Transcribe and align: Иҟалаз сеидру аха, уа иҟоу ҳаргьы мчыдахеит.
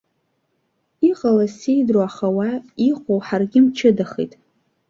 Иҟалаз 1.09 1.51
сеидру 1.59 2.01
аха, 2.07 2.27
уа 2.35 2.49
иҟоу 2.89 3.19
ҳаргьы 3.25 3.59
мчыдахеит. 3.65 4.31